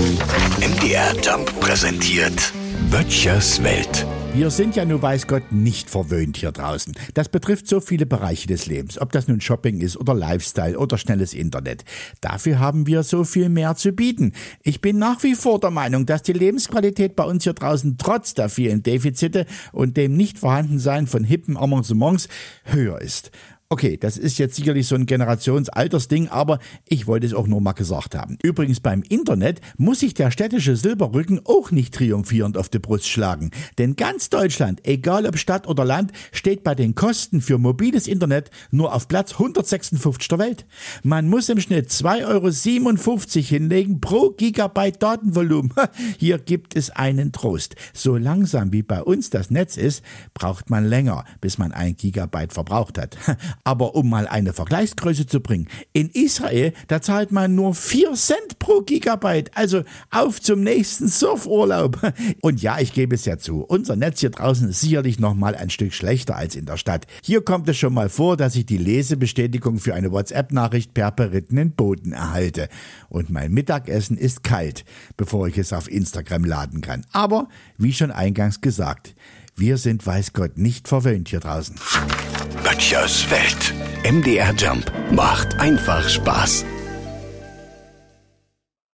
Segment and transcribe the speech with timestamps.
[0.00, 2.54] MDR Jump präsentiert
[2.90, 4.06] Böttchers Welt.
[4.32, 6.94] Wir sind ja nun weiß Gott nicht verwöhnt hier draußen.
[7.12, 10.96] Das betrifft so viele Bereiche des Lebens, ob das nun Shopping ist oder Lifestyle oder
[10.96, 11.84] schnelles Internet.
[12.22, 14.32] Dafür haben wir so viel mehr zu bieten.
[14.62, 18.32] Ich bin nach wie vor der Meinung, dass die Lebensqualität bei uns hier draußen trotz
[18.32, 22.26] der vielen Defizite und dem Nichtvorhandensein von hippen Arrangements
[22.64, 23.32] höher ist.
[23.72, 26.58] Okay, das ist jetzt sicherlich so ein Generationsaltersding, aber
[26.88, 28.36] ich wollte es auch nur mal gesagt haben.
[28.42, 33.52] Übrigens beim Internet muss sich der städtische Silberrücken auch nicht triumphierend auf die Brust schlagen.
[33.78, 38.50] Denn ganz Deutschland, egal ob Stadt oder Land, steht bei den Kosten für mobiles Internet
[38.72, 40.66] nur auf Platz 156 der Welt.
[41.04, 45.72] Man muss im Schnitt 2,57 Euro hinlegen pro Gigabyte Datenvolumen.
[46.18, 47.76] Hier gibt es einen Trost.
[47.94, 50.02] So langsam wie bei uns das Netz ist,
[50.34, 53.16] braucht man länger, bis man ein Gigabyte verbraucht hat.
[53.64, 58.58] Aber um mal eine Vergleichsgröße zu bringen, in Israel, da zahlt man nur 4 Cent
[58.58, 59.50] pro Gigabyte.
[59.54, 61.98] Also auf zum nächsten Surfurlaub.
[62.40, 65.54] Und ja, ich gebe es ja zu, unser Netz hier draußen ist sicherlich noch mal
[65.54, 67.06] ein Stück schlechter als in der Stadt.
[67.22, 71.72] Hier kommt es schon mal vor, dass ich die Lesebestätigung für eine WhatsApp-Nachricht per berittenen
[71.72, 72.68] Boden erhalte.
[73.08, 74.84] Und mein Mittagessen ist kalt,
[75.16, 77.04] bevor ich es auf Instagram laden kann.
[77.12, 79.14] Aber, wie schon eingangs gesagt,
[79.60, 81.76] wir sind weiß Gott nicht verwöhnt hier draußen.
[82.64, 83.74] Böttchers Welt.
[84.10, 86.64] MDR Jump macht einfach Spaß.